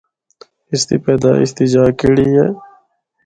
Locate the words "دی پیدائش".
0.87-1.49